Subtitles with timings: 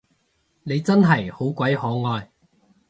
[0.63, 2.31] 你真係好鬼可愛